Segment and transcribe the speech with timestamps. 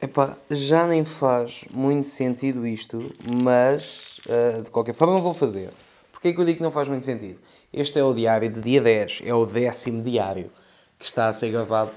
[0.00, 5.70] Epá, já nem faz muito sentido isto, mas uh, de qualquer forma vou fazer.
[6.12, 7.40] Porquê é que eu digo que não faz muito sentido?
[7.72, 10.52] Este é o diário de dia 10, é o décimo diário
[11.00, 11.90] que está a ser gravado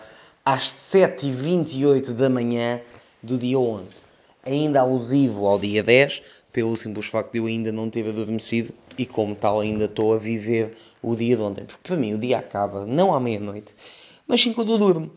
[0.43, 2.81] às 7h28 da manhã
[3.21, 4.01] do dia 11.
[4.43, 9.05] Ainda alusivo ao dia 10, pelo simples facto de eu ainda não ter adormecido e,
[9.05, 11.65] como tal, ainda estou a viver o dia de ontem.
[11.65, 13.75] Porque para mim o dia acaba não à meia-noite,
[14.27, 15.11] mas sim quando eu durmo.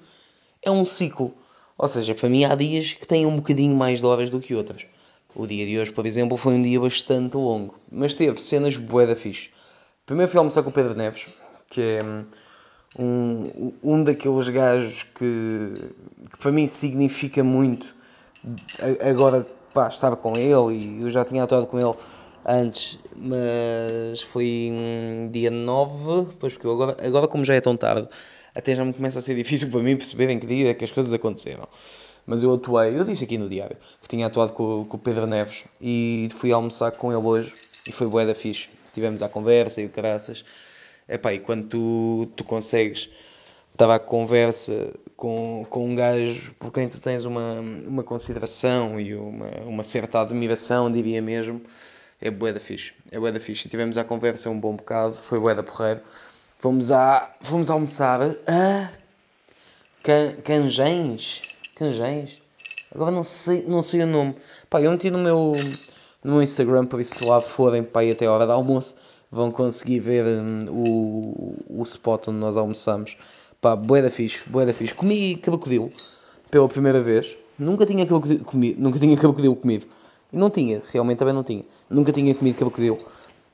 [0.62, 1.34] É um ciclo.
[1.76, 4.54] Ou seja, para mim há dias que têm um bocadinho mais de horas do que
[4.54, 4.86] outras.
[5.34, 9.06] O dia de hoje, por exemplo, foi um dia bastante longo, mas teve cenas bué
[9.06, 9.50] da fixe.
[10.06, 11.34] Primeiro fui almoçar com o Pedro Neves,
[11.70, 12.00] que é
[12.98, 15.72] um, um daqueles gajos que,
[16.30, 17.94] que para mim significa muito.
[19.00, 21.94] Agora, pá, estava com ele e eu já tinha atuado com ele
[22.46, 28.08] antes, mas foi um dia 9, pois porque agora, agora como já é tão tarde,
[28.54, 30.84] até já me começa a ser difícil para mim perceber em que dia é que
[30.84, 31.66] as coisas aconteceram.
[32.26, 35.26] Mas eu atuei, eu disse aqui no diário, que tinha atuado com, com o Pedro
[35.26, 37.54] Neves e fui almoçar com ele hoje
[37.86, 38.68] e foi bué da fixe.
[38.94, 40.44] Tivemos a conversa e o caraças.
[41.08, 43.10] Epá, e quando tu, tu consegues
[43.72, 49.14] estava a conversa com, com um gajo por quem tu tens uma, uma consideração e
[49.14, 51.60] uma, uma certa admiração, diria mesmo,
[52.20, 52.92] é bué da fixe.
[53.10, 53.68] É bué da fixe.
[53.68, 56.00] Tivemos a conversa um bom bocado, foi bué da porreiro.
[56.58, 58.90] Fomos, a, fomos almoçar a
[60.02, 61.42] Can, Canjães.
[61.76, 62.40] Canjães?
[62.94, 64.36] Agora não sei, não sei o nome.
[64.70, 65.52] Pá, eu meti no meu,
[66.22, 68.96] no meu Instagram para ver se lá forem pá, até a hora do almoço
[69.30, 73.16] vão conseguir ver um, o, o spot onde nós almoçamos.
[73.60, 74.94] Pá, bué da fixe, bué da fixe.
[74.94, 75.90] Comi crocodilo
[76.50, 77.36] pela primeira vez.
[77.58, 79.86] Nunca tinha crocodilo comido, nunca tinha crocodilo comido.
[80.32, 81.64] Não tinha, realmente também não tinha.
[81.90, 82.98] Nunca tinha comido crocodilo.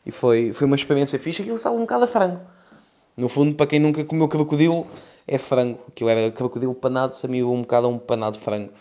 [0.04, 1.42] E foi, foi uma experiência fixe.
[1.42, 2.40] Aquilo sabe um bocado a frango.
[3.20, 4.86] No fundo, para quem nunca comeu crocodilo,
[5.28, 5.78] é frango.
[5.88, 8.72] Aquilo era crocodilo panado, sabia um bocado a um panado de frango.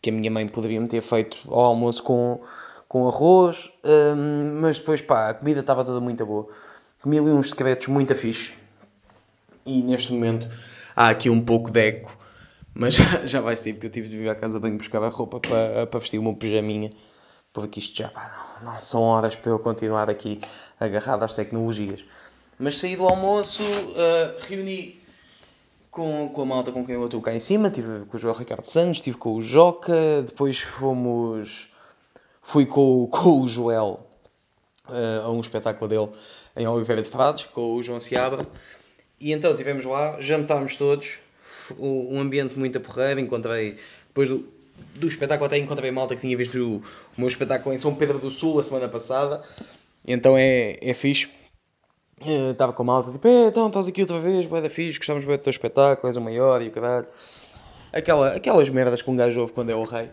[0.00, 2.40] Que a minha mãe poderia me ter feito ao almoço com,
[2.88, 3.70] com arroz.
[3.84, 6.48] Hum, mas depois, pá, a comida estava toda muito boa.
[7.02, 8.54] Comi ali uns secretos muito fixe.
[9.66, 10.48] E neste momento
[10.96, 12.16] há aqui um pouco de eco.
[12.72, 15.10] Mas já, já vai ser, porque eu tive de vir à casa bem buscar a
[15.10, 16.88] roupa para, para vestir o meu pijaminha.
[17.52, 20.40] Porque isto já, pá, não, não são horas para eu continuar aqui
[20.80, 22.02] agarrado às tecnologias.
[22.62, 24.96] Mas saí do almoço, uh, reuni
[25.90, 28.36] com, com a malta com quem eu estou cá em cima, estive com o João
[28.36, 31.68] Ricardo Santos, estive com o Joca, depois fomos.
[32.40, 34.06] fui com, com o Joel
[34.88, 36.08] uh, a um espetáculo dele
[36.56, 38.46] em Oliveira de Frades, com o João Seabra.
[39.18, 41.18] E então estivemos lá, jantámos todos,
[41.76, 44.48] um ambiente muito a encontrei, depois do,
[44.94, 46.82] do espetáculo até encontrei malta que tinha visto o, o
[47.18, 49.42] meu espetáculo em São Pedro do Sul a semana passada,
[50.06, 51.41] então é, é fixe
[52.24, 55.36] Estava com a malta, tipo, é, então estás aqui outra vez, boeda fixe, gostamos bem
[55.36, 57.06] do teu espetáculo, és o maior e o caralho.
[57.92, 60.08] Aquela, aquelas merdas que um gajo ouve quando é o rei.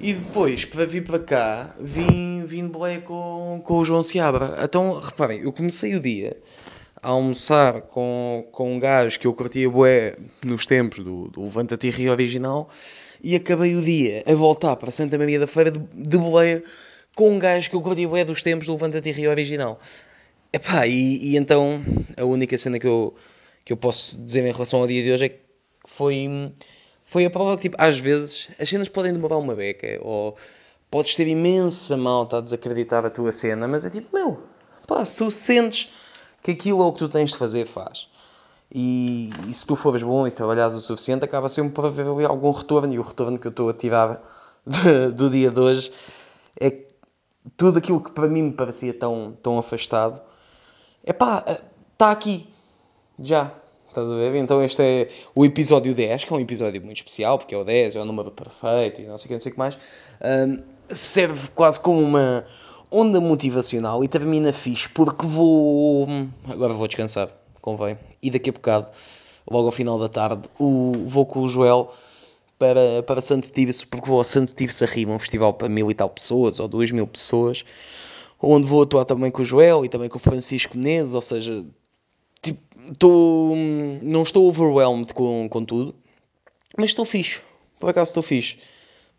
[0.00, 4.58] E depois, para vir para cá, vim, vim de boleia com, com o João Seabra.
[4.62, 6.36] Então, reparem, eu comecei o dia
[7.02, 11.90] a almoçar com, com um gajo que eu curtia boé nos tempos do, do Levanta-te
[11.90, 12.68] Rio original
[13.22, 16.62] e acabei o dia a voltar para Santa Maria da Feira de, de boleia
[17.14, 19.78] com um gajo que eu curtia boé dos tempos do Levanta-te Rio original.
[20.52, 21.80] Epá, e, e então
[22.16, 23.14] a única cena que eu,
[23.64, 25.38] que eu posso dizer em relação ao dia de hoje é que
[25.86, 26.52] foi,
[27.04, 30.36] foi a prova que, tipo, às vezes as cenas podem demorar uma beca, ou
[30.90, 34.42] podes ter imensa malta a desacreditar a tua cena, mas é tipo, meu,
[34.88, 35.88] pá, se tu sentes
[36.42, 38.08] que aquilo é o que tu tens de fazer, faz.
[38.74, 42.08] E, e se tu fores bom e se trabalhares o suficiente, acaba sempre por haver
[42.08, 44.20] ali algum retorno, e o retorno que eu estou a tirar
[44.66, 45.92] de, do dia de hoje
[46.58, 46.76] é
[47.56, 50.20] tudo aquilo que para mim me parecia tão, tão afastado
[51.04, 51.44] Epá,
[51.92, 52.46] está aqui.
[53.18, 53.52] Já.
[53.88, 54.36] Estás a ver?
[54.36, 57.64] Então este é o episódio 10, que é um episódio muito especial, porque é o
[57.64, 59.78] 10, é o número perfeito e não sei o que, não sei o que mais.
[60.22, 62.44] Um, serve quase como uma
[62.90, 66.06] onda motivacional e termina fixe, porque vou...
[66.48, 67.30] Agora vou descansar,
[67.60, 67.98] convém.
[68.22, 68.86] E daqui a bocado,
[69.50, 70.92] logo ao final da tarde, o...
[71.06, 71.92] vou com o Joel
[72.58, 75.90] para, para Santo Tirso, porque vou a Santo Tirso a Rima, um festival para mil
[75.90, 77.64] e tal pessoas, ou duas mil pessoas
[78.42, 81.64] onde vou atuar também com o Joel e também com o Francisco Menezes, ou seja,
[82.42, 82.60] tipo,
[82.98, 83.54] tô,
[84.02, 85.94] não estou overwhelmed com, com tudo,
[86.76, 87.42] mas estou fixe,
[87.78, 88.58] por acaso estou fixe.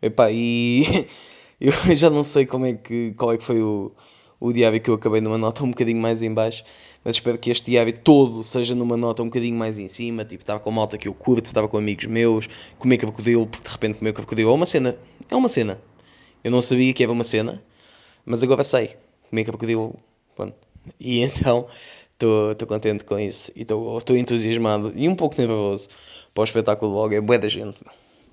[0.00, 1.06] Epá, e
[1.60, 3.92] eu já não sei como é que, qual é que foi o,
[4.40, 6.64] o diário que eu acabei numa nota um bocadinho mais em baixo,
[7.04, 10.42] mas espero que este diário todo seja numa nota um bocadinho mais em cima, tipo,
[10.42, 12.48] estava com malta que eu curto, estava com amigos meus,
[12.78, 14.98] comer crocodilo, porque de repente comer crocodilo é uma cena,
[15.30, 15.80] é uma cena.
[16.42, 17.62] Eu não sabia que era uma cena,
[18.26, 18.96] mas agora sei
[19.44, 19.94] crocodilo.
[20.36, 20.54] Pronto.
[21.00, 21.66] E então
[22.12, 25.88] estou contente com isso e estou entusiasmado e um pouco nervoso
[26.34, 27.14] para o espetáculo logo.
[27.14, 27.80] É bué da gente.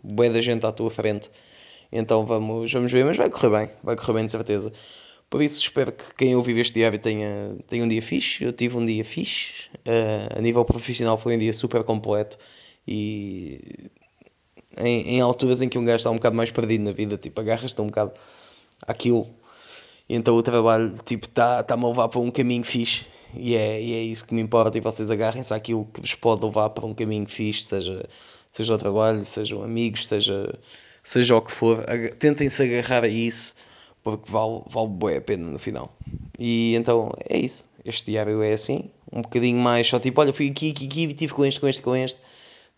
[0.04, 1.30] bué da gente à tua frente.
[1.92, 4.72] Então vamos, vamos ver, mas vai correr bem, vai correr bem de certeza.
[5.30, 8.44] Por isso espero que quem ouvir este diário tenha, tenha um dia fixe.
[8.44, 9.70] Eu tive um dia fixe.
[9.88, 12.38] Uh, a nível profissional foi um dia super completo
[12.88, 13.90] e
[14.78, 17.40] em, em, alturas em que um gajo está um bocado mais perdido na vida, tipo,
[17.40, 18.14] agarras-te um bocado
[18.88, 19.28] àquilo.
[20.10, 23.06] Então o trabalho, tipo, está-me tá a levar para um caminho fixe.
[23.36, 24.78] E é, e é isso que me importa.
[24.78, 28.08] E vocês agarrem-se àquilo que vos pode levar para um caminho fixe, seja,
[28.52, 30.58] seja o trabalho, sejam amigos, seja,
[31.04, 31.86] seja o que for.
[32.18, 33.54] Tentem-se agarrar a isso,
[34.04, 35.96] porque vale, vale a pena no final.
[36.40, 37.64] E então é isso.
[37.86, 41.34] Este diário é assim, um bocadinho mais só tipo, olha, fui aqui, aqui, aqui, tive
[41.34, 42.20] com este, com este, com este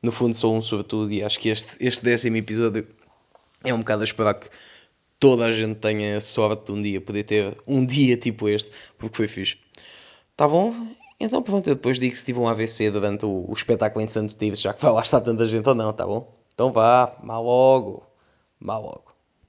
[0.02, 2.88] no fundo sou um sobretudo e acho que este, este décimo episódio
[3.64, 4.50] é um bocado a esperar que
[5.22, 9.16] toda a gente tenha sorte de um dia poder ter um dia tipo este, porque
[9.16, 9.58] foi fixe.
[10.36, 10.74] Tá bom?
[11.20, 14.36] Então pronto, eu depois digo se tive um AVC durante o, o espetáculo em Santo
[14.36, 16.36] Tirso, já que vai lá estar tanta gente ou não, tá bom?
[16.54, 18.04] Então vá, mal logo,
[18.60, 19.11] mal logo.